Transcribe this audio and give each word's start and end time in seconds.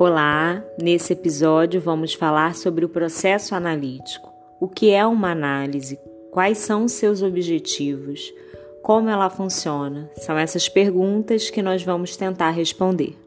Olá, 0.00 0.64
nesse 0.80 1.12
episódio 1.12 1.80
vamos 1.80 2.14
falar 2.14 2.54
sobre 2.54 2.84
o 2.84 2.88
processo 2.88 3.52
analítico. 3.52 4.32
O 4.60 4.68
que 4.68 4.90
é 4.90 5.04
uma 5.04 5.32
análise? 5.32 5.98
Quais 6.30 6.58
são 6.58 6.86
seus 6.86 7.20
objetivos? 7.20 8.32
Como 8.80 9.08
ela 9.08 9.28
funciona? 9.28 10.08
São 10.18 10.38
essas 10.38 10.68
perguntas 10.68 11.50
que 11.50 11.60
nós 11.60 11.82
vamos 11.82 12.16
tentar 12.16 12.50
responder. 12.50 13.18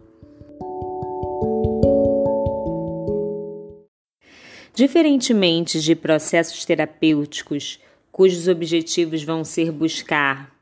Diferentemente 4.73 5.81
de 5.81 5.94
processos 5.94 6.63
terapêuticos, 6.63 7.81
cujos 8.13 8.48
objetivos 8.48 9.23
vão 9.23 9.44
ser 9.44 9.73
buscar 9.73 10.60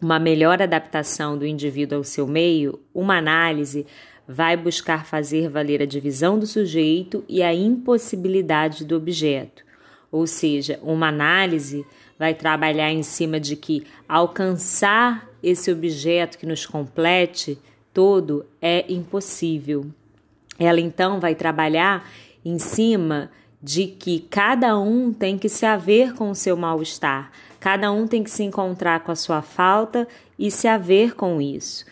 uma 0.00 0.18
melhor 0.18 0.62
adaptação 0.62 1.36
do 1.36 1.46
indivíduo 1.46 1.98
ao 1.98 2.04
seu 2.04 2.26
meio, 2.26 2.80
uma 2.94 3.18
análise 3.18 3.86
vai 4.26 4.56
buscar 4.56 5.04
fazer 5.04 5.48
valer 5.48 5.82
a 5.82 5.86
divisão 5.86 6.38
do 6.38 6.46
sujeito 6.46 7.24
e 7.28 7.42
a 7.42 7.52
impossibilidade 7.52 8.84
do 8.84 8.96
objeto. 8.96 9.64
Ou 10.10 10.26
seja, 10.26 10.78
uma 10.82 11.08
análise 11.08 11.84
vai 12.18 12.34
trabalhar 12.34 12.90
em 12.90 13.02
cima 13.02 13.40
de 13.40 13.56
que 13.56 13.84
alcançar 14.08 15.28
esse 15.42 15.70
objeto 15.72 16.38
que 16.38 16.46
nos 16.46 16.64
complete 16.66 17.58
todo 17.92 18.46
é 18.60 18.84
impossível. 18.92 19.86
Ela 20.58 20.80
então 20.80 21.18
vai 21.18 21.34
trabalhar 21.34 22.08
em 22.44 22.58
cima 22.58 23.30
de 23.62 23.86
que 23.86 24.20
cada 24.20 24.78
um 24.78 25.12
tem 25.12 25.36
que 25.36 25.48
se 25.48 25.66
haver 25.66 26.14
com 26.14 26.30
o 26.30 26.34
seu 26.34 26.56
mal-estar, 26.56 27.30
cada 27.60 27.92
um 27.92 28.06
tem 28.06 28.24
que 28.24 28.30
se 28.30 28.42
encontrar 28.42 29.00
com 29.00 29.12
a 29.12 29.16
sua 29.16 29.42
falta 29.42 30.08
e 30.38 30.50
se 30.50 30.66
haver 30.66 31.14
com 31.14 31.40
isso. 31.40 31.84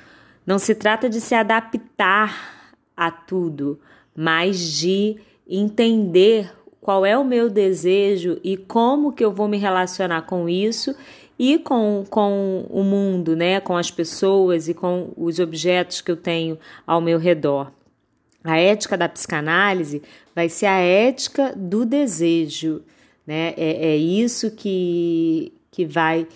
Não 0.46 0.59
se 0.59 0.74
trata 0.74 1.09
de 1.09 1.20
se 1.20 1.34
adaptar 1.34 2.73
a 2.96 3.10
tudo, 3.10 3.78
mas 4.16 4.59
de 4.59 5.18
entender 5.46 6.51
qual 6.80 7.04
é 7.04 7.16
o 7.16 7.24
meu 7.24 7.51
desejo 7.51 8.40
e 8.43 8.56
como 8.56 9.12
que 9.12 9.24
eu 9.24 9.30
vou 9.30 9.46
me 9.46 9.59
relacionar 9.59 10.23
com 10.23 10.48
isso 10.48 10.96
e 11.38 11.59
com, 11.59 12.04
com 12.09 12.66
o 12.71 12.82
mundo, 12.82 13.37
né, 13.37 13.60
com 13.60 13.76
as 13.76 13.90
pessoas 13.90 14.68
e 14.68 14.74
com 14.74 15.12
os 15.16 15.38
objetos 15.38 16.00
que 16.00 16.10
eu 16.10 16.16
tenho 16.16 16.59
ao 16.87 17.00
meu 17.00 17.18
redor. 17.18 17.71
A 18.43 18.56
ética 18.59 18.96
da 18.96 19.09
psicanálise 19.09 20.02
vai 20.34 20.48
ser 20.48 20.66
a 20.66 20.78
ética 20.78 21.52
do 21.54 21.84
desejo, 21.84 22.82
né? 23.26 23.52
É, 23.56 23.90
é 23.90 23.96
isso 23.96 24.50
que, 24.52 25.52
que 25.79 25.87
vai 25.87 26.26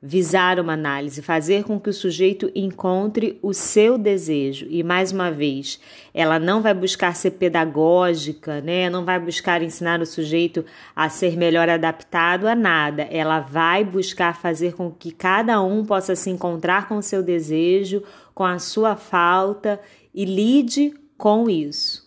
visar 0.00 0.60
uma 0.60 0.74
análise, 0.74 1.20
fazer 1.22 1.64
com 1.64 1.80
que 1.80 1.90
o 1.90 1.92
sujeito 1.92 2.52
encontre 2.54 3.36
o 3.42 3.52
seu 3.52 3.98
desejo. 3.98 4.64
E 4.70 4.80
mais 4.84 5.10
uma 5.10 5.28
vez, 5.28 5.80
ela 6.14 6.38
não 6.38 6.62
vai 6.62 6.72
buscar 6.72 7.16
ser 7.16 7.32
pedagógica, 7.32 8.60
né? 8.60 8.88
Não 8.88 9.04
vai 9.04 9.18
buscar 9.18 9.60
ensinar 9.60 10.00
o 10.00 10.06
sujeito 10.06 10.64
a 10.94 11.08
ser 11.08 11.36
melhor 11.36 11.68
adaptado 11.68 12.46
a 12.46 12.54
nada. 12.54 13.02
Ela 13.10 13.40
vai 13.40 13.84
buscar 13.84 14.36
fazer 14.36 14.74
com 14.74 14.88
que 14.88 15.10
cada 15.10 15.60
um 15.60 15.84
possa 15.84 16.14
se 16.14 16.30
encontrar 16.30 16.86
com 16.86 16.98
o 16.98 17.02
seu 17.02 17.20
desejo, 17.20 18.04
com 18.32 18.44
a 18.44 18.60
sua 18.60 18.94
falta 18.94 19.80
e 20.14 20.24
lide 20.24 20.94
com 21.18 21.50
isso. 21.50 22.01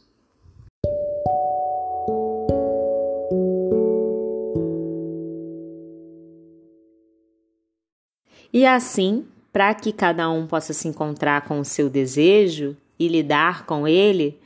E 8.56 8.66
assim, 8.66 9.26
para 9.52 9.74
que 9.74 9.92
cada 9.92 10.30
um 10.30 10.48
possa 10.48 10.72
se 10.72 10.88
encontrar 10.88 11.42
com 11.42 11.60
o 11.60 11.66
seu 11.66 11.90
desejo 11.90 12.74
e 12.98 13.06
lidar 13.10 13.66
com 13.66 13.86
ele, 13.86 14.40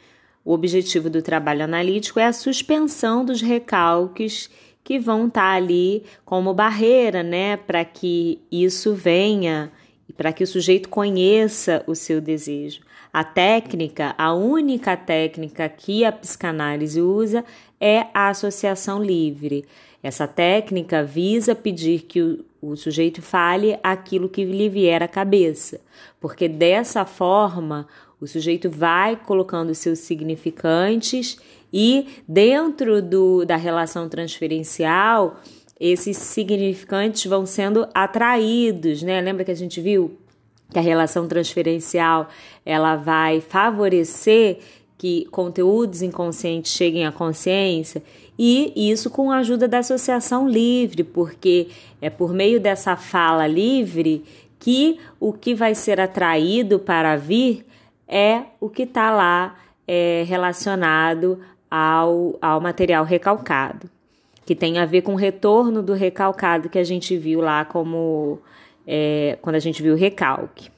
o 0.43 0.52
objetivo 0.52 1.11
do 1.11 1.21
trabalho 1.21 1.63
analítico 1.63 2.19
é 2.19 2.25
a 2.25 2.33
suspensão 2.33 3.23
dos 3.23 3.39
recalques 3.39 4.49
que 4.83 4.98
vão 4.98 5.27
estar 5.27 5.52
tá 5.52 5.55
ali 5.55 6.02
como 6.25 6.55
barreira, 6.55 7.21
né, 7.21 7.55
para 7.55 7.86
que 7.86 8.42
isso 8.52 8.95
venha 8.95 9.71
e 10.08 10.11
para 10.11 10.33
que 10.33 10.43
o 10.43 10.48
sujeito 10.48 10.89
conheça 10.89 11.83
o 11.86 11.93
seu 11.93 12.19
desejo. 12.19 12.81
A 13.14 13.23
técnica, 13.23 14.15
a 14.17 14.33
única 14.33 14.98
técnica 14.98 15.69
que 15.69 16.03
a 16.03 16.11
psicanálise 16.11 16.99
usa 16.99 17.45
é 17.80 18.08
a 18.11 18.30
associação 18.30 19.03
livre. 19.03 19.65
Essa 20.02 20.27
técnica 20.27 21.04
visa 21.04 21.54
pedir 21.54 22.04
que 22.04 22.21
o, 22.21 22.45
o 22.61 22.76
sujeito 22.76 23.21
fale 23.21 23.77
aquilo 23.83 24.30
que 24.30 24.45
lhe 24.45 24.70
vier 24.70 25.04
à 25.04 25.08
cabeça, 25.08 25.82
porque 26.20 26.48
dessa 26.48 27.05
forma 27.05 27.87
o 28.20 28.27
sujeito 28.27 28.70
vai 28.70 29.15
colocando 29.15 29.73
seus 29.73 29.99
significantes 29.99 31.37
e 31.71 32.08
dentro 32.27 33.02
do, 33.02 33.45
da 33.45 33.55
relação 33.55 34.10
transferencial 34.10 35.39
esses 35.80 36.17
significantes 36.17 37.26
vão 37.26 37.45
sendo 37.45 37.87
atraídos, 37.93 39.02
né? 39.02 39.21
Lembra 39.21 39.45
que 39.45 39.52
a 39.52 39.55
gente 39.55 39.80
viu 39.80 40.17
que 40.71 40.77
a 40.77 40.81
relação 40.81 41.27
transferencial 41.27 42.27
ela 42.66 42.95
vai 42.95 43.42
favorecer 43.42 44.60
que 44.99 45.26
conteúdos 45.32 46.02
inconscientes 46.02 46.73
cheguem 46.73 47.05
à 47.05 47.11
consciência 47.11 48.04
e 48.37 48.92
isso 48.92 49.10
com 49.10 49.32
a 49.32 49.37
ajuda 49.37 49.65
da 49.65 49.80
associação 49.80 50.48
livre, 50.48 51.05
porque 51.05 51.70
é 52.02 52.10
por 52.10 52.33
meio 52.33 52.60
dessa 52.60 52.98
fala 52.98 53.48
livre 53.48 54.26
que 54.60 54.99
o 55.17 55.32
que 55.32 55.55
vai 55.55 55.73
ser 55.73 56.02
atraído 56.02 56.80
para 56.80 57.15
vir 57.15 57.65
é 58.10 58.42
o 58.60 58.70
que 58.70 58.83
está 58.83 59.10
lá 59.10 59.55
é, 59.87 60.26
relacionado 60.27 61.39
ao, 61.71 62.37
ao 62.42 62.60
material 62.60 63.05
recalcado, 63.05 63.89
que 64.45 64.54
tem 64.54 64.80
a 64.80 64.86
ver 64.86 65.02
com 65.02 65.14
o 65.14 65.17
retorno 65.17 65.81
do 65.81 65.93
recalcado 65.93 66.67
que 66.67 66.77
a 66.77 66.83
gente 66.83 67.16
viu 67.16 67.39
lá 67.39 67.64
como 67.64 68.39
é, 68.86 69.37
quando 69.42 69.55
a 69.55 69.60
gente 69.60 69.81
viu 69.81 69.93
o 69.93 69.98
recalque. 69.98 70.70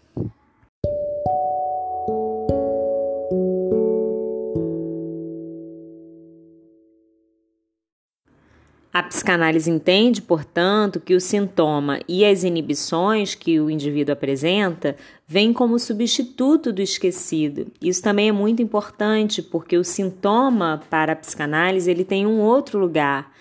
Psicanálise 9.12 9.70
entende, 9.70 10.22
portanto, 10.22 10.98
que 10.98 11.14
o 11.14 11.20
sintoma 11.20 12.00
e 12.08 12.24
as 12.24 12.46
inibições 12.46 13.36
que 13.36 13.60
o 13.60 13.70
indivíduo 13.70 14.14
apresenta 14.14 14.96
vêm 15.28 15.52
como 15.52 15.78
substituto 15.78 16.72
do 16.72 16.82
esquecido. 16.82 17.68
Isso 17.82 18.02
também 18.02 18.30
é 18.30 18.32
muito 18.32 18.62
importante, 18.62 19.42
porque 19.42 19.78
o 19.78 19.84
sintoma 19.84 20.82
para 20.90 21.12
a 21.12 21.16
psicanálise 21.16 21.92
ele 21.92 22.06
tem 22.06 22.26
um 22.26 22.40
outro 22.40 22.80
lugar. 22.80 23.34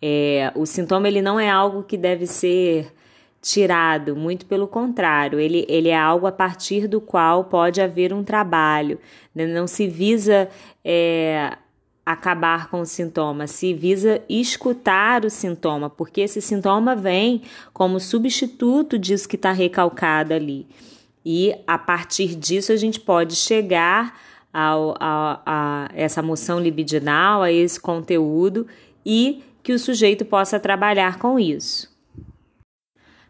É, 0.00 0.50
o 0.54 0.64
sintoma 0.64 1.06
ele 1.06 1.20
não 1.20 1.38
é 1.38 1.50
algo 1.50 1.82
que 1.82 1.98
deve 1.98 2.26
ser 2.26 2.90
tirado, 3.42 4.16
muito 4.16 4.46
pelo 4.46 4.66
contrário, 4.66 5.38
ele, 5.38 5.64
ele 5.68 5.90
é 5.90 5.96
algo 5.96 6.26
a 6.26 6.32
partir 6.32 6.88
do 6.88 7.00
qual 7.02 7.44
pode 7.44 7.82
haver 7.82 8.14
um 8.14 8.24
trabalho. 8.24 8.98
Né? 9.34 9.46
Não 9.46 9.66
se 9.66 9.86
visa 9.86 10.48
é, 10.82 11.52
acabar 12.12 12.70
com 12.70 12.80
o 12.80 12.86
sintoma, 12.86 13.46
se 13.46 13.74
visa 13.74 14.22
escutar 14.30 15.26
o 15.26 15.30
sintoma, 15.30 15.90
porque 15.90 16.22
esse 16.22 16.40
sintoma 16.40 16.96
vem 16.96 17.42
como 17.70 18.00
substituto 18.00 18.98
disso 18.98 19.28
que 19.28 19.36
está 19.36 19.52
recalcado 19.52 20.32
ali. 20.32 20.66
E 21.22 21.54
a 21.66 21.76
partir 21.76 22.34
disso 22.34 22.72
a 22.72 22.76
gente 22.76 22.98
pode 22.98 23.36
chegar 23.36 24.18
ao, 24.50 24.94
a, 24.98 25.42
a 25.44 25.88
essa 25.92 26.22
moção 26.22 26.58
libidinal, 26.58 27.42
a 27.42 27.52
esse 27.52 27.78
conteúdo 27.78 28.66
e 29.04 29.42
que 29.62 29.74
o 29.74 29.78
sujeito 29.78 30.24
possa 30.24 30.58
trabalhar 30.58 31.18
com 31.18 31.38
isso. 31.38 31.97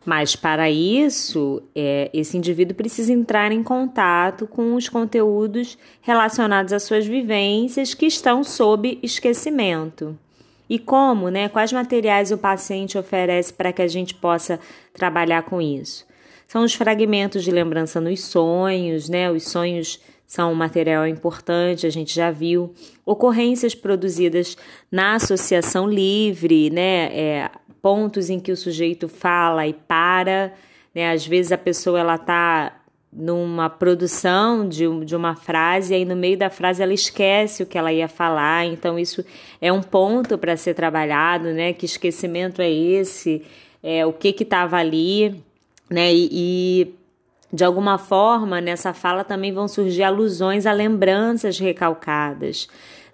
Mas 0.08 0.34
para 0.34 0.70
isso, 0.70 1.62
é, 1.76 2.08
esse 2.14 2.34
indivíduo 2.34 2.74
precisa 2.74 3.12
entrar 3.12 3.52
em 3.52 3.62
contato 3.62 4.46
com 4.46 4.74
os 4.74 4.88
conteúdos 4.88 5.76
relacionados 6.00 6.72
às 6.72 6.82
suas 6.82 7.06
vivências 7.06 7.92
que 7.92 8.06
estão 8.06 8.42
sob 8.42 8.98
esquecimento. 9.02 10.18
E 10.66 10.78
como, 10.78 11.28
né? 11.28 11.50
Quais 11.50 11.74
materiais 11.74 12.32
o 12.32 12.38
paciente 12.38 12.96
oferece 12.96 13.52
para 13.52 13.70
que 13.70 13.82
a 13.82 13.86
gente 13.86 14.14
possa 14.14 14.58
trabalhar 14.94 15.42
com 15.42 15.60
isso? 15.60 16.06
São 16.46 16.64
os 16.64 16.72
fragmentos 16.72 17.44
de 17.44 17.50
lembrança 17.50 18.00
nos 18.00 18.24
sonhos, 18.24 19.10
né? 19.10 19.30
Os 19.30 19.46
sonhos 19.46 20.00
são 20.26 20.52
um 20.52 20.54
material 20.54 21.06
importante, 21.06 21.86
a 21.86 21.90
gente 21.90 22.14
já 22.14 22.30
viu. 22.30 22.72
Ocorrências 23.04 23.74
produzidas 23.74 24.56
na 24.90 25.16
associação 25.16 25.86
livre, 25.86 26.70
né? 26.70 27.10
É, 27.12 27.50
pontos 27.82 28.30
em 28.30 28.38
que 28.38 28.52
o 28.52 28.56
sujeito 28.56 29.08
fala 29.08 29.66
e 29.66 29.72
para, 29.72 30.52
né? 30.94 31.12
Às 31.12 31.26
vezes 31.26 31.52
a 31.52 31.58
pessoa 31.58 32.00
ela 32.00 32.18
tá 32.18 32.78
numa 33.12 33.70
produção 33.70 34.68
de, 34.68 34.84
de 35.04 35.16
uma 35.16 35.34
frase 35.34 35.92
e 35.92 35.96
aí 35.96 36.04
no 36.04 36.14
meio 36.14 36.36
da 36.36 36.50
frase 36.50 36.82
ela 36.82 36.92
esquece 36.92 37.62
o 37.62 37.66
que 37.66 37.78
ela 37.78 37.92
ia 37.92 38.06
falar, 38.06 38.66
então 38.66 38.98
isso 38.98 39.24
é 39.60 39.72
um 39.72 39.82
ponto 39.82 40.36
para 40.36 40.56
ser 40.56 40.74
trabalhado, 40.74 41.52
né? 41.52 41.72
Que 41.72 41.86
esquecimento 41.86 42.60
é 42.60 42.70
esse? 42.70 43.42
É, 43.82 44.04
o 44.04 44.12
que 44.12 44.32
que 44.32 44.42
estava 44.42 44.76
ali, 44.76 45.42
né? 45.88 46.12
E, 46.12 46.28
e 46.30 46.94
de 47.52 47.64
alguma 47.64 47.96
forma, 47.96 48.60
nessa 48.60 48.92
fala 48.92 49.24
também 49.24 49.52
vão 49.52 49.66
surgir 49.66 50.02
alusões 50.02 50.66
a 50.66 50.72
lembranças 50.72 51.58
recalcadas. 51.58 52.68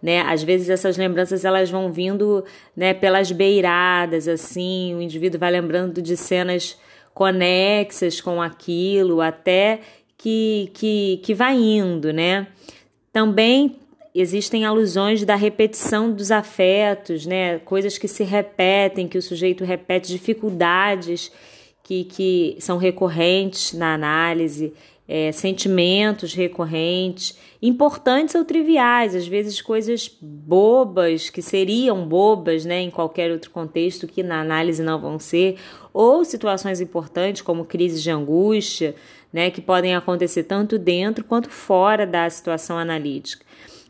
Né? 0.05 0.21
Às 0.21 0.43
vezes 0.43 0.69
essas 0.69 0.99
lembranças 0.99 1.47
elas 1.47 1.71
vão 1.71 1.91
vindo 1.91 2.45
né, 2.77 2.93
pelas 2.93 3.33
beiradas, 3.33 4.29
assim, 4.29 4.95
o 4.95 5.01
indivíduo 5.01 5.41
vai 5.41 5.51
lembrando 5.51 6.03
de 6.03 6.15
cenas 6.15 6.79
conexas 7.15 8.21
com 8.21 8.43
aquilo, 8.43 9.23
até 9.23 9.81
que, 10.19 10.71
que, 10.75 11.21
que 11.23 11.33
vai 11.33 11.57
indo, 11.57 12.13
né? 12.13 12.49
Também 13.15 13.77
existem 14.15 14.67
alusões 14.67 15.25
da 15.25 15.37
repetição 15.37 16.13
dos 16.13 16.31
afetos, 16.31 17.25
né? 17.25 17.59
Coisas 17.61 17.97
que 17.97 18.07
se 18.07 18.25
repetem, 18.25 19.09
que 19.09 19.17
o 19.17 19.23
sujeito 19.23 19.65
repete, 19.65 20.09
dificuldades 20.09 21.33
que, 21.83 22.05
que 22.05 22.57
são 22.61 22.77
recorrentes 22.77 23.73
na 23.73 23.95
análise, 23.95 24.75
é, 25.07 25.31
sentimentos 25.33 26.33
recorrentes, 26.33 27.39
importantes 27.61 28.35
ou 28.35 28.45
triviais, 28.45 29.15
às 29.15 29.27
vezes 29.27 29.61
coisas 29.61 30.11
bobas, 30.21 31.31
que 31.31 31.43
seriam 31.43 32.07
bobas 32.07 32.65
né, 32.65 32.81
em 32.81 32.91
qualquer 32.91 33.31
outro 33.31 33.51
contexto, 33.51 34.07
que 34.07 34.23
na 34.23 34.41
análise 34.41 34.83
não 34.83 35.01
vão 35.01 35.19
ser, 35.19 35.57
ou 35.93 36.25
situações 36.25 36.81
importantes, 36.81 37.43
como 37.43 37.65
crises 37.65 38.03
de 38.03 38.11
angústia, 38.11 38.95
né, 39.33 39.51
que 39.51 39.61
podem 39.61 39.95
acontecer 39.95 40.45
tanto 40.45 40.79
dentro 40.79 41.25
quanto 41.25 41.51
fora 41.51 42.07
da 42.07 42.29
situação 42.31 42.79
analítica. 42.79 43.45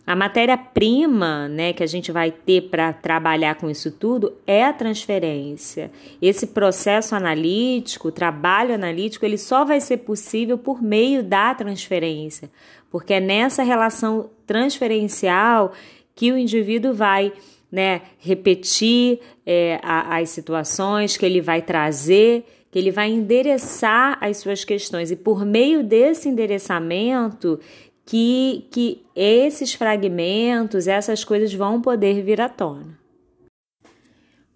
A 0.07 0.15
matéria-prima 0.15 1.49
né, 1.49 1.73
que 1.73 1.83
a 1.83 1.87
gente 1.87 2.13
vai 2.13 2.31
ter 2.31 2.69
para 2.69 2.93
trabalhar 2.93 3.55
com 3.55 3.71
isso 3.71 3.91
tudo 3.91 4.35
é 4.47 4.63
a 4.63 4.73
transferência. 4.73 5.91
Esse 6.21 6.49
processo 6.49 7.15
analítico, 7.15 8.09
o 8.09 8.13
trabalho 8.13 8.75
analítico, 8.75 9.25
ele 9.25 9.39
só 9.39 9.65
vai 9.65 9.81
ser 9.81 9.99
possível 9.99 10.59
por 10.59 10.83
meio 10.83 11.23
da 11.23 11.55
transferência, 11.55 12.51
porque 12.91 13.15
é 13.15 13.21
nessa 13.21 13.63
relação 13.63 14.29
transferencial 14.47 15.73
que 16.15 16.31
o 16.31 16.37
indivíduo 16.37 16.93
vai 16.93 17.33
né, 17.73 18.03
repetir 18.19 19.21
é, 19.47 19.81
a, 19.83 20.19
as 20.19 20.29
situações, 20.29 21.17
que 21.17 21.25
ele 21.25 21.41
vai 21.41 21.63
trazer, 21.63 22.45
que 22.71 22.79
ele 22.79 22.91
vai 22.91 23.11
endereçar 23.11 24.19
as 24.21 24.37
suas 24.37 24.65
questões. 24.65 25.11
E 25.11 25.17
por 25.17 25.47
meio 25.47 25.83
desse 25.83 26.29
endereçamento, 26.29 27.59
que, 28.05 28.67
que 28.71 29.03
esses 29.15 29.75
fragmentos, 29.75 30.87
essas 30.87 31.25
coisas 31.25 31.53
vão 31.55 31.81
poder 31.81 32.23
vir 32.23 32.41
à 32.41 32.49
tona. 32.49 32.99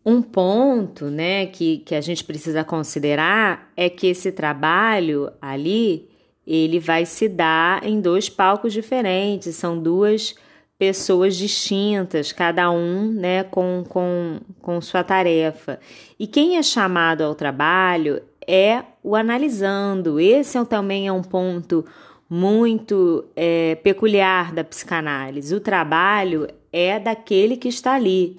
Um 0.04 0.22
ponto 0.22 1.06
né, 1.06 1.46
que, 1.46 1.78
que 1.78 1.94
a 1.94 2.00
gente 2.00 2.24
precisa 2.24 2.64
considerar 2.64 3.70
é 3.76 3.90
que 3.90 4.06
esse 4.06 4.32
trabalho 4.32 5.30
ali 5.40 6.08
ele 6.46 6.80
vai 6.80 7.04
se 7.04 7.28
dar 7.28 7.84
em 7.84 8.00
dois 8.00 8.30
palcos 8.30 8.72
diferentes, 8.72 9.54
são 9.54 9.78
duas 9.78 10.34
pessoas 10.78 11.36
distintas, 11.36 12.32
cada 12.32 12.70
um 12.70 13.12
né, 13.12 13.44
com, 13.44 13.84
com, 13.86 14.40
com 14.62 14.80
sua 14.80 15.04
tarefa. 15.04 15.78
E 16.18 16.26
quem 16.26 16.56
é 16.56 16.62
chamado 16.62 17.22
ao 17.22 17.34
trabalho 17.34 18.22
é 18.46 18.82
o 19.02 19.14
analisando. 19.14 20.18
Esse 20.18 20.56
é, 20.56 20.64
também 20.64 21.06
é 21.06 21.12
um 21.12 21.22
ponto 21.22 21.84
muito 22.28 23.24
é, 23.34 23.76
peculiar 23.76 24.52
da 24.52 24.62
psicanálise. 24.62 25.54
O 25.54 25.60
trabalho 25.60 26.48
é 26.72 26.98
daquele 26.98 27.56
que 27.56 27.68
está 27.68 27.94
ali, 27.94 28.38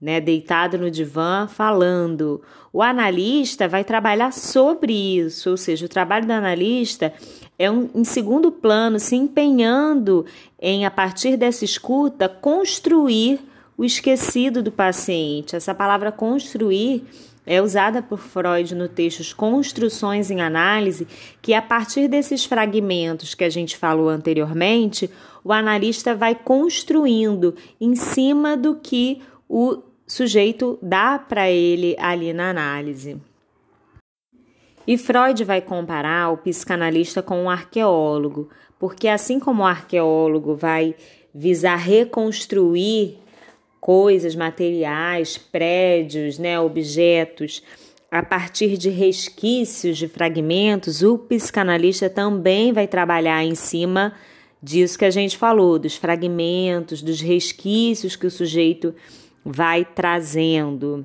né, 0.00 0.20
deitado 0.20 0.76
no 0.76 0.90
divã, 0.90 1.46
falando. 1.46 2.42
O 2.72 2.82
analista 2.82 3.66
vai 3.66 3.84
trabalhar 3.84 4.32
sobre 4.32 4.92
isso, 4.92 5.50
ou 5.50 5.56
seja, 5.56 5.86
o 5.86 5.88
trabalho 5.88 6.26
do 6.26 6.32
analista 6.32 7.12
é 7.58 7.70
um, 7.70 7.88
em 7.94 8.04
segundo 8.04 8.50
plano, 8.50 8.98
se 8.98 9.14
empenhando 9.16 10.26
em, 10.60 10.84
a 10.84 10.90
partir 10.90 11.36
dessa 11.36 11.64
escuta, 11.64 12.28
construir 12.28 13.40
o 13.76 13.84
esquecido 13.84 14.62
do 14.62 14.70
paciente. 14.70 15.56
Essa 15.56 15.74
palavra 15.74 16.12
construir 16.12 17.04
é 17.44 17.60
usada 17.60 18.02
por 18.02 18.18
Freud 18.18 18.74
no 18.74 18.88
texto 18.88 19.34
Construções 19.34 20.30
em 20.30 20.40
Análise, 20.40 21.06
que 21.40 21.54
a 21.54 21.62
partir 21.62 22.08
desses 22.08 22.44
fragmentos 22.44 23.34
que 23.34 23.44
a 23.44 23.50
gente 23.50 23.76
falou 23.76 24.08
anteriormente, 24.08 25.10
o 25.44 25.52
analista 25.52 26.14
vai 26.14 26.34
construindo 26.34 27.54
em 27.80 27.96
cima 27.96 28.56
do 28.56 28.76
que 28.76 29.20
o 29.48 29.82
sujeito 30.06 30.78
dá 30.80 31.18
para 31.18 31.50
ele 31.50 31.96
ali 31.98 32.32
na 32.32 32.50
análise. 32.50 33.20
E 34.86 34.98
Freud 34.98 35.44
vai 35.44 35.60
comparar 35.60 36.30
o 36.32 36.38
psicanalista 36.38 37.22
com 37.22 37.44
um 37.44 37.50
arqueólogo, 37.50 38.48
porque 38.78 39.08
assim 39.08 39.38
como 39.38 39.62
o 39.62 39.66
arqueólogo 39.66 40.56
vai 40.56 40.94
visar 41.34 41.76
reconstruir 41.76 43.21
coisas, 43.82 44.36
materiais, 44.36 45.36
prédios, 45.36 46.38
né, 46.38 46.58
objetos, 46.60 47.64
a 48.08 48.22
partir 48.22 48.78
de 48.78 48.88
resquícios 48.88 49.98
de 49.98 50.06
fragmentos, 50.06 51.02
o 51.02 51.18
psicanalista 51.18 52.08
também 52.08 52.72
vai 52.72 52.86
trabalhar 52.86 53.42
em 53.42 53.56
cima 53.56 54.14
disso 54.62 54.96
que 54.96 55.04
a 55.04 55.10
gente 55.10 55.36
falou, 55.36 55.80
dos 55.80 55.96
fragmentos, 55.96 57.02
dos 57.02 57.20
resquícios 57.20 58.14
que 58.14 58.24
o 58.24 58.30
sujeito 58.30 58.94
vai 59.44 59.84
trazendo. 59.84 61.04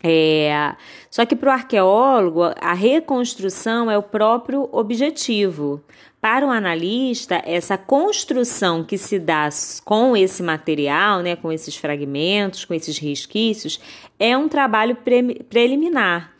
É, 0.00 0.76
só 1.10 1.26
que 1.26 1.34
para 1.34 1.48
o 1.48 1.52
arqueólogo, 1.52 2.42
a 2.60 2.72
reconstrução 2.72 3.90
é 3.90 3.98
o 3.98 4.02
próprio 4.02 4.68
objetivo. 4.70 5.82
Para 6.22 6.46
o 6.46 6.50
analista, 6.52 7.42
essa 7.44 7.76
construção 7.76 8.84
que 8.84 8.96
se 8.96 9.18
dá 9.18 9.48
com 9.84 10.16
esse 10.16 10.40
material, 10.40 11.20
né, 11.20 11.34
com 11.34 11.50
esses 11.50 11.74
fragmentos, 11.76 12.64
com 12.64 12.72
esses 12.72 12.96
resquícios, 12.96 13.80
é 14.20 14.36
um 14.36 14.48
trabalho 14.48 14.94
pre 14.94 15.42
preliminar. 15.42 16.32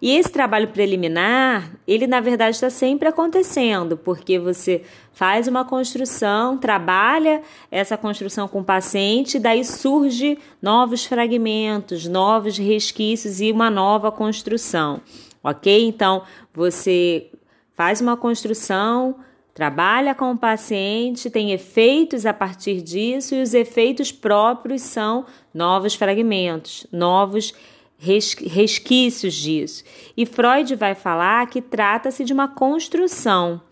E 0.00 0.16
esse 0.16 0.32
trabalho 0.32 0.68
preliminar, 0.68 1.70
ele 1.86 2.06
na 2.06 2.18
verdade 2.18 2.56
está 2.56 2.70
sempre 2.70 3.08
acontecendo, 3.08 3.94
porque 3.98 4.38
você 4.38 4.80
faz 5.12 5.46
uma 5.46 5.66
construção, 5.66 6.56
trabalha 6.56 7.42
essa 7.70 7.98
construção 7.98 8.48
com 8.48 8.60
o 8.60 8.64
paciente, 8.64 9.38
daí 9.38 9.66
surge 9.66 10.38
novos 10.62 11.04
fragmentos, 11.04 12.06
novos 12.06 12.56
resquícios 12.56 13.42
e 13.42 13.52
uma 13.52 13.68
nova 13.68 14.10
construção, 14.10 15.02
ok? 15.44 15.86
Então 15.86 16.22
você 16.54 17.30
faz 17.74 18.00
uma 18.00 18.16
construção, 18.16 19.16
trabalha 19.56 20.14
com 20.14 20.32
o 20.32 20.36
paciente, 20.36 21.30
tem 21.30 21.50
efeitos 21.50 22.26
a 22.26 22.34
partir 22.34 22.82
disso 22.82 23.34
e 23.34 23.40
os 23.40 23.54
efeitos 23.54 24.12
próprios 24.12 24.82
são 24.82 25.24
novos 25.54 25.94
fragmentos, 25.94 26.86
novos 26.92 27.54
resquícios 27.98 29.32
disso. 29.32 29.82
E 30.14 30.26
Freud 30.26 30.74
vai 30.74 30.94
falar 30.94 31.46
que 31.46 31.62
trata-se 31.62 32.22
de 32.22 32.34
uma 32.34 32.48
construção 32.48 33.62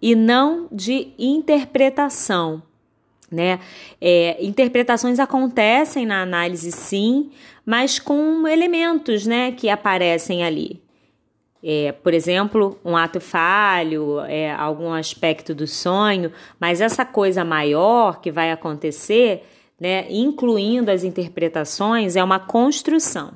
e 0.00 0.14
não 0.14 0.66
de 0.72 1.08
interpretação. 1.18 2.62
Né? 3.30 3.60
É, 4.00 4.42
interpretações 4.42 5.18
acontecem 5.18 6.06
na 6.06 6.22
análise, 6.22 6.72
sim, 6.72 7.30
mas 7.66 7.98
com 7.98 8.48
elementos 8.48 9.26
né, 9.26 9.52
que 9.52 9.68
aparecem 9.68 10.42
ali. 10.42 10.82
É, 11.66 11.92
por 11.92 12.12
exemplo, 12.12 12.78
um 12.84 12.94
ato 12.94 13.18
falho, 13.18 14.20
é, 14.20 14.52
algum 14.52 14.92
aspecto 14.92 15.54
do 15.54 15.66
sonho, 15.66 16.30
mas 16.60 16.82
essa 16.82 17.06
coisa 17.06 17.42
maior 17.42 18.20
que 18.20 18.30
vai 18.30 18.52
acontecer, 18.52 19.44
né, 19.80 20.04
incluindo 20.10 20.90
as 20.90 21.02
interpretações, 21.04 22.16
é 22.16 22.22
uma 22.22 22.38
construção. 22.38 23.32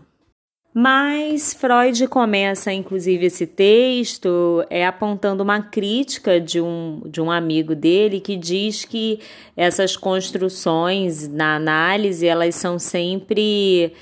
Mas 0.75 1.55
Freud 1.55 2.07
começa, 2.09 2.71
inclusive, 2.71 3.27
esse 3.27 3.47
texto 3.47 4.63
é, 4.69 4.87
apontando 4.87 5.43
uma 5.43 5.63
crítica 5.63 6.39
de 6.39 6.61
um, 6.61 7.01
de 7.07 7.23
um 7.23 7.31
amigo 7.31 7.75
dele 7.75 8.21
que 8.21 8.37
diz 8.37 8.85
que 8.85 9.21
essas 9.57 9.97
construções 9.97 11.27
na 11.27 11.57
análise 11.57 12.27
elas 12.27 12.55
são 12.55 12.79
sempre 12.79 13.95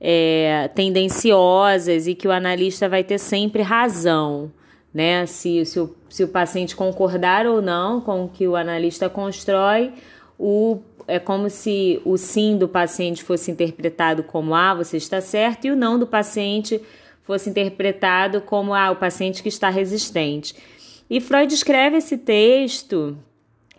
é, 0.00 0.70
tendenciosas 0.74 2.06
e 2.06 2.14
que 2.14 2.28
o 2.28 2.32
analista 2.32 2.88
vai 2.88 3.02
ter 3.02 3.18
sempre 3.18 3.62
razão, 3.62 4.52
né? 4.92 5.26
Se, 5.26 5.64
se, 5.64 5.80
o, 5.80 5.94
se 6.08 6.24
o 6.24 6.28
paciente 6.28 6.76
concordar 6.76 7.46
ou 7.46 7.60
não 7.60 8.00
com 8.00 8.24
o 8.24 8.28
que 8.28 8.46
o 8.46 8.56
analista 8.56 9.08
constrói, 9.08 9.92
o, 10.38 10.78
é 11.06 11.18
como 11.18 11.50
se 11.50 12.00
o 12.04 12.16
sim 12.16 12.56
do 12.56 12.68
paciente 12.68 13.24
fosse 13.24 13.50
interpretado 13.50 14.22
como 14.22 14.54
ah, 14.54 14.74
você 14.74 14.96
está 14.96 15.20
certo, 15.20 15.66
e 15.66 15.70
o 15.70 15.76
não 15.76 15.98
do 15.98 16.06
paciente 16.06 16.80
fosse 17.24 17.50
interpretado 17.50 18.40
como 18.40 18.72
ah, 18.72 18.90
o 18.90 18.96
paciente 18.96 19.42
que 19.42 19.48
está 19.48 19.68
resistente. 19.68 20.54
E 21.10 21.20
Freud 21.20 21.52
escreve 21.52 21.96
esse 21.96 22.18
texto 22.18 23.16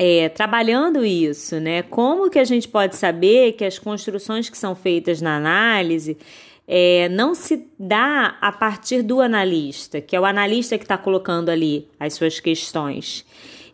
é, 0.02 0.30
trabalhando 0.30 1.06
isso, 1.06 1.60
né? 1.60 1.82
Como 1.82 2.30
que 2.30 2.40
a 2.40 2.46
gente 2.46 2.70
pode 2.70 2.96
saber 2.96 3.52
que 3.52 3.66
as 3.66 3.78
construções 3.78 4.50
que 4.50 4.58
são 4.58 4.74
feitas 4.74 5.22
na 5.22 5.36
análise 5.36 6.18
é, 6.66 7.10
não 7.10 7.36
se 7.36 7.68
dá 7.78 8.38
a 8.40 8.50
partir 8.50 9.02
do 9.02 9.20
analista, 9.20 10.00
que 10.00 10.16
é 10.16 10.20
o 10.20 10.24
analista 10.24 10.78
que 10.78 10.86
está 10.86 10.98
colocando 10.98 11.50
ali 11.50 11.86
as 12.00 12.14
suas 12.14 12.40
questões. 12.40 13.26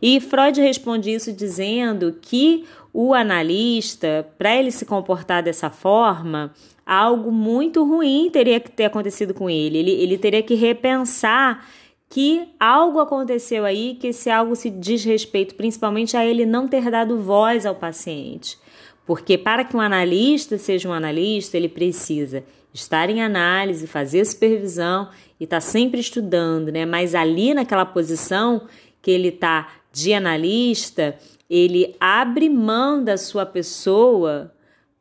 E 0.02 0.20
Freud 0.20 0.60
responde 0.60 1.14
isso 1.14 1.32
dizendo 1.32 2.18
que 2.20 2.66
o 2.92 3.14
analista, 3.14 4.28
para 4.36 4.56
ele 4.56 4.72
se 4.72 4.86
comportar 4.86 5.44
dessa 5.44 5.70
forma, 5.70 6.52
algo 6.84 7.32
muito 7.32 7.84
ruim 7.84 8.32
teria 8.32 8.60
que 8.60 8.72
ter 8.72 8.86
acontecido 8.86 9.34
com 9.34 9.48
ele. 9.48 9.78
Ele, 9.78 9.92
ele 9.92 10.18
teria 10.18 10.42
que 10.42 10.56
repensar 10.56 11.68
que 12.16 12.48
algo 12.58 13.02
aconteceu 13.02 13.66
aí, 13.66 13.98
que 14.00 14.08
esse 14.08 14.30
algo 14.30 14.56
se 14.56 14.70
diz 14.70 15.04
respeito 15.04 15.54
principalmente 15.54 16.16
a 16.16 16.26
ele 16.26 16.46
não 16.46 16.66
ter 16.66 16.90
dado 16.90 17.20
voz 17.20 17.66
ao 17.66 17.76
paciente. 17.76 18.58
Porque 19.06 19.38
para 19.38 19.66
que 19.66 19.76
um 19.76 19.82
analista 19.82 20.58
seja 20.58 20.88
um 20.88 20.94
analista, 20.94 21.58
ele 21.58 21.68
precisa 21.68 22.46
estar 22.74 23.10
em 23.10 23.22
análise, 23.22 23.86
fazer 23.86 24.24
supervisão 24.24 25.10
e 25.38 25.44
estar 25.44 25.58
tá 25.58 25.60
sempre 25.60 26.00
estudando, 26.00 26.72
né? 26.72 26.86
Mas 26.86 27.14
ali 27.14 27.54
naquela 27.54 27.86
posição 27.86 28.66
que 29.02 29.12
ele 29.12 29.28
está 29.28 29.74
de 29.92 30.14
analista, 30.14 31.18
ele 31.50 31.98
abre 32.00 32.50
mão 32.50 33.04
da 33.04 33.18
sua 33.18 33.46
pessoa 33.46 34.54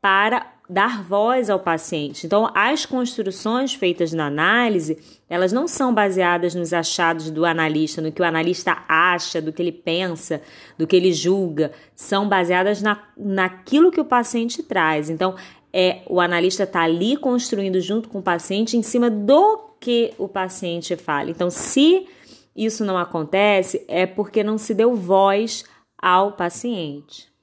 para 0.02 0.53
dar 0.68 1.02
voz 1.02 1.50
ao 1.50 1.61
paciente. 1.61 2.26
Então, 2.26 2.50
as 2.54 2.87
construções 2.87 3.75
feitas 3.75 4.12
na 4.12 4.26
análise, 4.26 4.99
elas 5.28 5.52
não 5.52 5.68
são 5.68 5.92
baseadas 5.92 6.54
nos 6.54 6.73
achados 6.73 7.30
do 7.30 7.44
analista, 7.44 8.00
no 8.00 8.11
que 8.11 8.23
o 8.23 8.25
analista 8.25 8.83
acha, 8.88 9.42
do 9.42 9.52
que 9.52 9.61
ele 9.61 9.73
pensa, 9.73 10.40
do 10.78 10.87
que 10.87 10.97
ele 10.97 11.12
julga, 11.12 11.73
são 11.94 12.28
baseadas 12.28 12.80
na, 12.80 13.02
naquilo 13.16 13.90
que 13.90 14.00
o 14.00 14.04
paciente 14.04 14.62
traz. 14.62 15.11
Então, 15.11 15.35
é 15.73 16.02
o 16.09 16.21
analista 16.21 16.62
está 16.62 16.83
ali 16.83 17.16
construindo 17.16 17.80
junto 17.80 18.09
com 18.09 18.21
o 18.21 18.23
paciente 18.23 18.76
em 18.76 18.83
cima 18.83 19.11
do 19.11 19.75
que 19.80 20.14
o 20.16 20.28
paciente 20.28 20.97
fala. 20.97 21.30
Então, 21.30 21.50
se 21.50 22.06
isso 22.56 22.85
não 22.85 22.97
acontece, 22.97 23.85
é 23.88 24.06
porque 24.06 24.44
não 24.44 24.56
se 24.56 24.73
deu 24.73 24.94
voz 24.94 25.64
ao 25.99 26.33
paciente. 26.33 27.33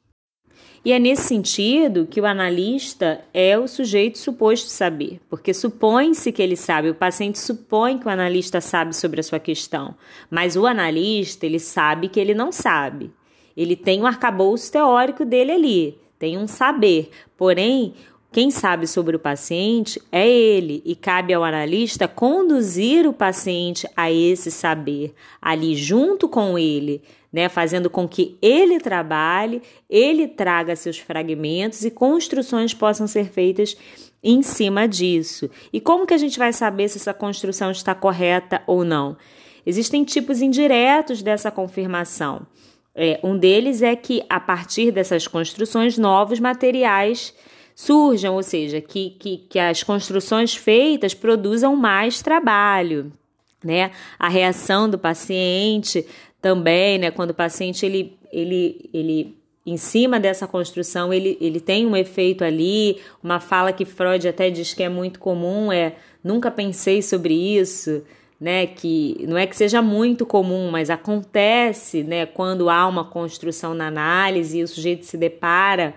E 0.84 0.91
é 0.91 0.98
nesse 0.98 1.24
sentido 1.24 2.08
que 2.08 2.20
o 2.20 2.25
analista 2.25 3.22
é 3.34 3.58
o 3.58 3.68
sujeito 3.68 4.18
suposto 4.18 4.68
saber, 4.68 5.20
porque 5.30 5.53
supõe-se 5.53 6.32
que 6.32 6.41
ele 6.41 6.56
sabe, 6.56 6.89
o 6.89 6.96
paciente 6.96 7.38
supõe 7.38 8.00
que 8.00 8.08
o 8.08 8.10
analista 8.10 8.60
sabe 8.60 8.96
sobre 8.96 9.20
a 9.20 9.24
sua 9.24 9.39
questão, 9.39 9.94
mas 10.30 10.56
o 10.56 10.65
analista, 10.65 11.46
ele 11.46 11.60
sabe 11.60 12.08
que 12.08 12.20
ele 12.20 12.34
não 12.34 12.51
sabe. 12.51 13.12
Ele 13.56 13.75
tem 13.75 14.01
um 14.01 14.08
arcabouço 14.08 14.72
teórico 14.72 15.24
dele 15.24 15.51
ali, 15.51 15.98
tem 16.18 16.38
um 16.38 16.48
saber, 16.48 17.12
porém 17.38 17.94
quem 18.32 18.50
sabe 18.50 18.88
sobre 18.88 19.14
o 19.14 19.20
paciente 19.20 20.02
é 20.10 20.26
ele 20.26 20.82
e 20.86 20.96
cabe 20.96 21.34
ao 21.34 21.44
analista 21.44 22.08
conduzir 22.08 23.06
o 23.06 23.12
paciente 23.12 23.86
a 23.96 24.10
esse 24.10 24.50
saber, 24.50 25.14
ali 25.42 25.76
junto 25.76 26.30
com 26.30 26.58
ele, 26.58 27.02
né, 27.32 27.50
fazendo 27.50 27.90
com 27.90 28.08
que 28.08 28.38
ele 28.42 28.80
trabalhe, 28.80 29.62
ele 29.90 30.30
traga 30.30 30.78
seus 30.78 30.98
fragmentos 30.98 31.84
e 31.84 31.92
construções 31.92 32.74
possam 32.74 33.06
ser 33.06 33.30
feitas 33.30 33.76
em 34.24 34.42
cima 34.42 34.88
disso. 34.88 35.50
E 35.74 35.82
como 35.82 36.08
que 36.08 36.14
a 36.14 36.18
gente 36.18 36.40
vai 36.40 36.54
saber 36.54 36.88
se 36.88 36.98
essa 36.98 37.14
construção 37.14 37.70
está 37.70 37.94
correta 37.94 38.62
ou 38.66 38.86
não? 38.86 39.18
Existem 39.66 40.06
tipos 40.06 40.42
indiretos 40.42 41.22
dessa 41.22 41.52
confirmação. 41.52 42.48
É, 42.96 43.20
um 43.24 43.38
deles 43.38 43.82
é 43.82 43.96
que, 43.96 44.24
a 44.30 44.40
partir 44.40 44.92
dessas 44.92 45.28
construções, 45.28 45.98
novos 45.98 46.40
materiais 46.40 47.34
surjam, 47.75 48.36
ou 48.36 48.44
seja, 48.44 48.82
que, 48.82 49.12
que, 49.12 49.38
que 49.38 49.60
as 49.60 49.84
construções 49.84 50.56
feitas 50.56 51.13
produzam 51.13 51.75
mais 51.75 52.22
trabalho. 52.22 53.12
Né? 53.63 53.92
A 54.18 54.28
reação 54.28 54.90
do 54.90 54.98
paciente 54.98 56.06
também, 56.42 56.98
né? 56.98 57.12
Quando 57.12 57.30
o 57.30 57.36
paciente 57.36 57.86
ele, 57.86 58.18
ele, 58.32 58.90
ele 58.92 59.38
em 59.66 59.78
cima 59.78 60.20
dessa 60.20 60.48
construção 60.48 61.13
ele, 61.13 61.38
ele 61.40 61.60
tem 61.60 61.86
um 61.86 61.96
efeito 61.96 62.44
ali, 62.44 63.00
uma 63.24 63.40
fala 63.40 63.72
que 63.72 63.86
Freud 63.86 64.28
até 64.28 64.50
diz 64.50 64.74
que 64.74 64.82
é 64.82 64.90
muito 64.90 65.20
comum 65.20 65.72
é 65.72 65.94
nunca 66.24 66.50
pensei 66.50 67.01
sobre 67.01 67.34
isso, 67.34 68.04
né? 68.40 68.66
Que 68.66 69.24
não 69.28 69.38
é 69.38 69.46
que 69.46 69.56
seja 69.56 69.82
muito 69.82 70.25
comum, 70.25 70.72
mas 70.72 70.90
acontece, 70.90 72.04
né? 72.04 72.25
Quando 72.25 72.70
há 72.70 72.88
uma 72.88 73.06
construção 73.06 73.75
na 73.75 73.88
análise 73.88 74.58
e 74.58 74.63
o 74.63 74.68
sujeito 74.68 75.06
se 75.06 75.16
depara 75.16 75.94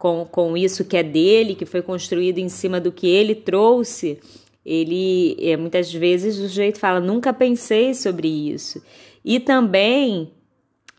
com, 0.00 0.24
com 0.24 0.56
isso 0.56 0.82
que 0.82 0.96
é 0.96 1.02
dele, 1.02 1.54
que 1.54 1.66
foi 1.66 1.82
construído 1.82 2.38
em 2.38 2.48
cima 2.48 2.80
do 2.80 2.90
que 2.90 3.06
ele 3.06 3.34
trouxe, 3.34 4.18
ele 4.64 5.36
é, 5.38 5.58
muitas 5.58 5.92
vezes 5.92 6.38
o 6.38 6.48
sujeito 6.48 6.80
fala, 6.80 7.00
nunca 7.00 7.34
pensei 7.34 7.92
sobre 7.92 8.26
isso. 8.26 8.82
E 9.22 9.38
também 9.38 10.32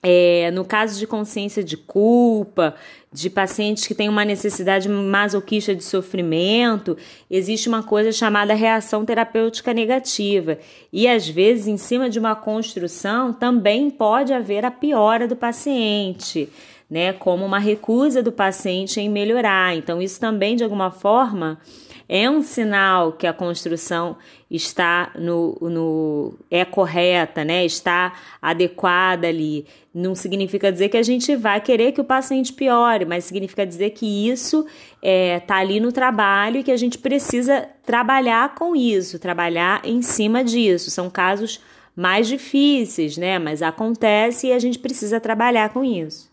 é, 0.03 0.51
no 0.51 0.63
caso 0.63 0.99
de 0.99 1.07
consciência 1.07 1.63
de 1.63 1.75
culpa, 1.75 2.75
de 3.11 3.27
pacientes 3.27 3.87
que 3.87 3.95
têm 3.95 4.07
uma 4.07 4.23
necessidade 4.23 4.87
masoquista 4.87 5.73
de 5.73 5.83
sofrimento, 5.83 6.95
existe 7.29 7.67
uma 7.67 7.81
coisa 7.81 8.11
chamada 8.11 8.53
reação 8.53 9.03
terapêutica 9.03 9.73
negativa. 9.73 10.59
E 10.93 11.07
às 11.07 11.27
vezes, 11.27 11.67
em 11.67 11.77
cima 11.77 12.07
de 12.07 12.19
uma 12.19 12.35
construção, 12.35 13.33
também 13.33 13.89
pode 13.89 14.31
haver 14.31 14.63
a 14.63 14.69
piora 14.69 15.27
do 15.27 15.35
paciente 15.35 16.47
né, 16.91 17.13
como 17.13 17.45
uma 17.45 17.57
recusa 17.57 18.21
do 18.21 18.33
paciente 18.33 18.99
em 18.99 19.09
melhorar. 19.09 19.73
Então, 19.77 20.01
isso 20.01 20.19
também, 20.19 20.57
de 20.57 20.63
alguma 20.65 20.91
forma, 20.91 21.57
é 22.09 22.29
um 22.29 22.41
sinal 22.41 23.13
que 23.13 23.25
a 23.25 23.31
construção 23.31 24.17
está 24.49 25.09
no, 25.17 25.57
no 25.61 26.33
é 26.51 26.65
correta, 26.65 27.45
né? 27.45 27.65
Está 27.65 28.11
adequada 28.41 29.25
ali. 29.25 29.65
Não 29.93 30.13
significa 30.13 30.69
dizer 30.69 30.89
que 30.89 30.97
a 30.97 31.03
gente 31.03 31.33
vai 31.37 31.61
querer 31.61 31.93
que 31.93 32.01
o 32.01 32.03
paciente 32.03 32.51
piore, 32.51 33.05
mas 33.05 33.23
significa 33.23 33.65
dizer 33.65 33.91
que 33.91 34.29
isso 34.29 34.65
está 34.65 34.99
é, 35.01 35.39
tá 35.39 35.55
ali 35.55 35.79
no 35.79 35.93
trabalho 35.93 36.57
e 36.57 36.63
que 36.63 36.71
a 36.71 36.77
gente 36.77 36.97
precisa 36.97 37.69
trabalhar 37.85 38.53
com 38.55 38.75
isso, 38.75 39.17
trabalhar 39.17 39.79
em 39.85 40.01
cima 40.01 40.43
disso. 40.43 40.91
São 40.91 41.09
casos 41.09 41.61
mais 41.95 42.27
difíceis, 42.27 43.15
né? 43.15 43.39
Mas 43.39 43.61
acontece 43.61 44.47
e 44.47 44.51
a 44.51 44.59
gente 44.59 44.77
precisa 44.77 45.21
trabalhar 45.21 45.69
com 45.69 45.85
isso. 45.85 46.30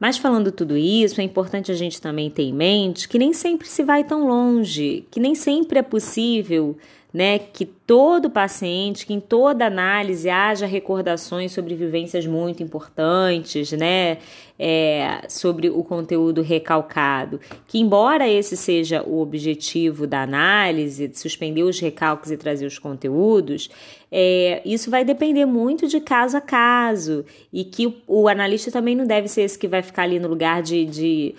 Mas 0.00 0.16
falando 0.16 0.50
tudo 0.50 0.78
isso, 0.78 1.20
é 1.20 1.24
importante 1.24 1.70
a 1.70 1.74
gente 1.74 2.00
também 2.00 2.30
ter 2.30 2.44
em 2.44 2.54
mente 2.54 3.06
que 3.06 3.18
nem 3.18 3.34
sempre 3.34 3.68
se 3.68 3.84
vai 3.84 4.02
tão 4.02 4.26
longe, 4.26 5.04
que 5.10 5.20
nem 5.20 5.34
sempre 5.34 5.78
é 5.78 5.82
possível 5.82 6.74
né, 7.12 7.38
que 7.38 7.64
todo 7.64 8.30
paciente, 8.30 9.04
que 9.04 9.12
em 9.12 9.20
toda 9.20 9.66
análise 9.66 10.30
haja 10.30 10.66
recordações 10.66 11.52
sobre 11.52 11.74
vivências 11.74 12.24
muito 12.24 12.62
importantes, 12.62 13.72
né, 13.72 14.18
é, 14.58 15.22
sobre 15.28 15.68
o 15.70 15.82
conteúdo 15.82 16.40
recalcado. 16.42 17.40
Que, 17.66 17.80
embora 17.80 18.28
esse 18.28 18.56
seja 18.56 19.02
o 19.02 19.20
objetivo 19.20 20.06
da 20.06 20.22
análise, 20.22 21.08
de 21.08 21.18
suspender 21.18 21.62
os 21.62 21.80
recalques 21.80 22.30
e 22.30 22.36
trazer 22.36 22.66
os 22.66 22.78
conteúdos, 22.78 23.68
é, 24.12 24.60
isso 24.64 24.90
vai 24.90 25.04
depender 25.04 25.46
muito 25.46 25.88
de 25.88 26.00
caso 26.00 26.36
a 26.36 26.40
caso 26.40 27.24
e 27.52 27.64
que 27.64 27.86
o, 27.86 27.94
o 28.06 28.28
analista 28.28 28.70
também 28.70 28.94
não 28.94 29.06
deve 29.06 29.28
ser 29.28 29.42
esse 29.42 29.58
que 29.58 29.68
vai 29.68 29.82
ficar 29.82 30.02
ali 30.02 30.18
no 30.18 30.28
lugar 30.28 30.62
de, 30.62 30.84
de 30.84 31.34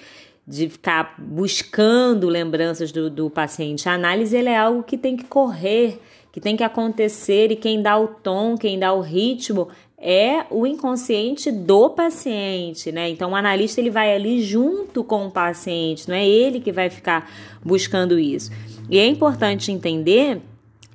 de 0.47 0.69
ficar 0.69 1.15
buscando 1.17 2.27
lembranças 2.27 2.91
do, 2.91 3.09
do 3.09 3.29
paciente. 3.29 3.87
A 3.87 3.93
análise 3.93 4.35
é 4.35 4.57
algo 4.57 4.83
que 4.83 4.97
tem 4.97 5.15
que 5.15 5.25
correr, 5.25 5.99
que 6.31 6.39
tem 6.39 6.55
que 6.55 6.63
acontecer 6.63 7.51
e 7.51 7.55
quem 7.55 7.81
dá 7.81 7.97
o 7.97 8.07
tom, 8.07 8.57
quem 8.57 8.79
dá 8.79 8.93
o 8.93 9.01
ritmo 9.01 9.69
é 10.03 10.45
o 10.49 10.65
inconsciente 10.65 11.51
do 11.51 11.91
paciente, 11.91 12.91
né? 12.91 13.07
Então 13.09 13.31
o 13.31 13.35
analista 13.35 13.79
ele 13.79 13.91
vai 13.91 14.15
ali 14.15 14.41
junto 14.41 15.03
com 15.03 15.27
o 15.27 15.31
paciente, 15.31 16.09
não 16.09 16.15
é 16.15 16.27
ele 16.27 16.59
que 16.59 16.71
vai 16.71 16.89
ficar 16.89 17.31
buscando 17.63 18.17
isso. 18.17 18.49
E 18.89 18.97
é 18.97 19.05
importante 19.05 19.71
entender 19.71 20.41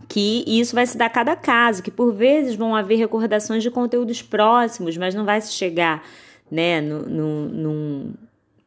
que 0.09 0.45
isso 0.47 0.75
vai 0.75 0.87
se 0.87 0.99
dar 0.99 1.07
a 1.07 1.11
cada 1.11 1.37
caso, 1.37 1.83
que 1.83 1.91
por 1.91 2.12
vezes 2.12 2.57
vão 2.57 2.75
haver 2.75 2.97
recordações 2.97 3.62
de 3.62 3.71
conteúdos 3.71 4.23
próximos, 4.23 4.97
mas 4.97 5.15
não 5.15 5.25
vai 5.25 5.41
se 5.41 5.53
chegar 5.53 6.05
né, 6.50 6.81
no, 6.81 7.03
num, 7.49 8.15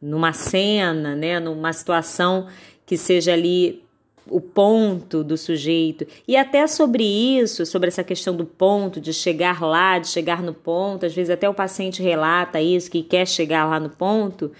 numa 0.01 0.33
cena, 0.33 1.15
né, 1.15 1.39
numa 1.39 1.73
situação 1.73 2.47
que 2.85 2.97
seja 2.97 3.33
ali 3.33 3.83
o 4.29 4.39
ponto 4.39 5.23
do 5.23 5.37
sujeito. 5.37 6.05
E 6.27 6.37
até 6.37 6.67
sobre 6.67 7.03
isso, 7.03 7.65
sobre 7.65 7.87
essa 7.87 8.03
questão 8.03 8.35
do 8.35 8.45
ponto, 8.45 9.01
de 9.01 9.13
chegar 9.13 9.61
lá, 9.61 9.97
de 9.99 10.07
chegar 10.07 10.41
no 10.41 10.53
ponto, 10.53 11.05
às 11.05 11.13
vezes 11.13 11.29
até 11.29 11.49
o 11.49 11.53
paciente 11.53 12.01
relata 12.01 12.61
isso, 12.61 12.91
que 12.91 13.01
quer 13.01 13.27
chegar 13.27 13.65
lá 13.65 13.79
no 13.79 13.89
ponto. 13.89 14.51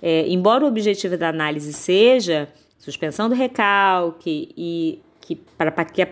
É, 0.00 0.26
embora 0.28 0.64
o 0.64 0.68
objetivo 0.68 1.16
da 1.16 1.28
análise 1.28 1.72
seja 1.72 2.48
suspensão 2.78 3.28
do 3.28 3.34
recalque 3.34 4.50
e 4.56 5.00
que 5.26 5.34
para 5.34 5.84
que, 5.84 6.06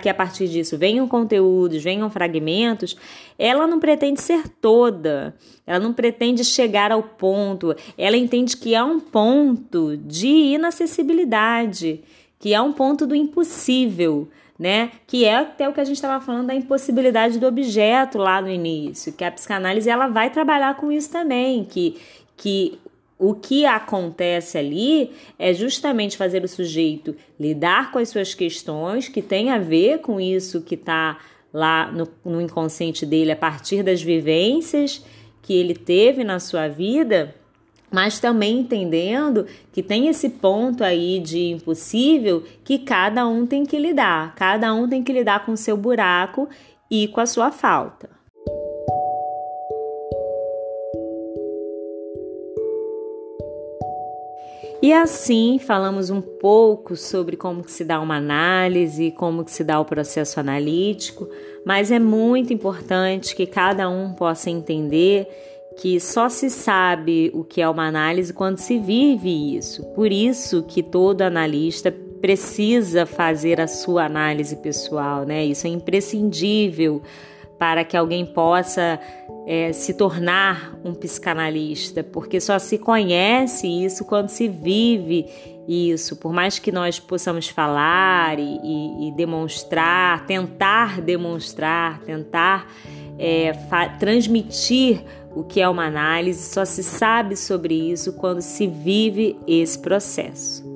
que 0.00 0.08
a 0.08 0.14
partir 0.14 0.46
disso 0.46 0.78
venham 0.78 1.08
conteúdos, 1.08 1.82
venham 1.82 2.08
fragmentos, 2.08 2.96
ela 3.36 3.66
não 3.66 3.80
pretende 3.80 4.20
ser 4.20 4.46
toda, 4.48 5.34
ela 5.66 5.80
não 5.80 5.92
pretende 5.92 6.44
chegar 6.44 6.92
ao 6.92 7.02
ponto, 7.02 7.74
ela 7.98 8.16
entende 8.16 8.56
que 8.56 8.76
há 8.76 8.84
um 8.84 9.00
ponto 9.00 9.96
de 9.96 10.28
inacessibilidade, 10.28 12.00
que 12.38 12.54
há 12.54 12.62
um 12.62 12.72
ponto 12.72 13.08
do 13.08 13.14
impossível, 13.16 14.28
né? 14.56 14.92
Que 15.04 15.24
é 15.24 15.38
até 15.38 15.68
o 15.68 15.72
que 15.72 15.80
a 15.80 15.84
gente 15.84 15.96
estava 15.96 16.24
falando 16.24 16.46
da 16.46 16.54
impossibilidade 16.54 17.40
do 17.40 17.48
objeto 17.48 18.18
lá 18.18 18.40
no 18.40 18.48
início, 18.48 19.12
que 19.12 19.24
a 19.24 19.32
psicanálise 19.32 19.90
ela 19.90 20.06
vai 20.06 20.30
trabalhar 20.30 20.76
com 20.76 20.92
isso 20.92 21.10
também, 21.10 21.64
que, 21.64 22.00
que 22.36 22.78
o 23.20 23.34
que 23.34 23.66
acontece 23.66 24.56
ali 24.56 25.12
é 25.38 25.52
justamente 25.52 26.16
fazer 26.16 26.42
o 26.42 26.48
sujeito 26.48 27.14
lidar 27.38 27.92
com 27.92 27.98
as 27.98 28.08
suas 28.08 28.34
questões 28.34 29.08
que 29.08 29.20
tem 29.20 29.50
a 29.50 29.58
ver 29.58 29.98
com 29.98 30.18
isso 30.18 30.62
que 30.62 30.74
está 30.74 31.18
lá 31.52 31.92
no, 31.92 32.08
no, 32.24 32.40
inconsciente 32.40 33.04
dele 33.04 33.30
a 33.30 33.36
partir 33.36 33.82
das 33.82 34.02
vivências 34.02 35.04
que 35.42 35.52
ele 35.52 35.74
teve 35.74 36.24
na 36.24 36.40
sua 36.40 36.66
vida, 36.66 37.34
mas 37.90 38.18
também 38.18 38.60
entendendo 38.60 39.46
que 39.70 39.82
tem 39.82 40.08
esse 40.08 40.30
ponto 40.30 40.82
aí 40.82 41.20
de 41.20 41.50
impossível 41.50 42.42
que 42.64 42.78
cada 42.78 43.26
um 43.28 43.46
tem 43.46 43.66
que 43.66 43.78
lidar, 43.78 44.34
cada 44.34 44.72
um 44.72 44.88
tem 44.88 45.02
que 45.02 45.12
lidar 45.12 45.44
com 45.44 45.52
o 45.52 45.58
seu 45.58 45.76
buraco 45.76 46.48
e 46.90 47.06
com 47.08 47.20
a 47.20 47.26
sua 47.26 47.50
falta. 47.50 48.19
E 54.82 54.94
assim 54.94 55.58
falamos 55.58 56.08
um 56.08 56.22
pouco 56.22 56.96
sobre 56.96 57.36
como 57.36 57.68
se 57.68 57.84
dá 57.84 58.00
uma 58.00 58.16
análise, 58.16 59.10
como 59.10 59.44
se 59.46 59.62
dá 59.62 59.78
o 59.78 59.84
processo 59.84 60.40
analítico, 60.40 61.28
mas 61.66 61.90
é 61.90 61.98
muito 61.98 62.52
importante 62.52 63.36
que 63.36 63.46
cada 63.46 63.90
um 63.90 64.14
possa 64.14 64.48
entender 64.48 65.28
que 65.76 66.00
só 66.00 66.28
se 66.28 66.48
sabe 66.48 67.30
o 67.34 67.44
que 67.44 67.60
é 67.60 67.68
uma 67.68 67.86
análise 67.86 68.32
quando 68.32 68.58
se 68.58 68.78
vive 68.78 69.56
isso. 69.56 69.84
Por 69.94 70.10
isso 70.10 70.62
que 70.62 70.82
todo 70.82 71.22
analista 71.22 71.94
precisa 72.20 73.04
fazer 73.04 73.60
a 73.60 73.66
sua 73.66 74.04
análise 74.04 74.56
pessoal, 74.56 75.24
né? 75.24 75.44
Isso 75.44 75.66
é 75.66 75.70
imprescindível 75.70 77.02
para 77.58 77.84
que 77.84 77.96
alguém 77.96 78.24
possa 78.24 78.98
é, 79.46 79.72
se 79.72 79.94
tornar 79.94 80.78
um 80.84 80.94
psicanalista, 80.94 82.04
porque 82.04 82.40
só 82.40 82.58
se 82.58 82.78
conhece 82.78 83.66
isso 83.66 84.04
quando 84.04 84.28
se 84.28 84.48
vive 84.48 85.26
isso. 85.66 86.16
Por 86.16 86.32
mais 86.32 86.58
que 86.58 86.70
nós 86.70 86.98
possamos 86.98 87.48
falar 87.48 88.38
e, 88.38 88.60
e, 88.62 89.08
e 89.08 89.12
demonstrar, 89.12 90.26
tentar 90.26 91.00
demonstrar, 91.00 92.00
tentar 92.00 92.70
é, 93.18 93.52
transmitir 93.98 95.02
o 95.34 95.44
que 95.44 95.60
é 95.60 95.68
uma 95.68 95.86
análise, 95.86 96.52
só 96.52 96.64
se 96.64 96.82
sabe 96.82 97.36
sobre 97.36 97.74
isso 97.74 98.14
quando 98.14 98.40
se 98.40 98.66
vive 98.66 99.38
esse 99.46 99.78
processo. 99.78 100.69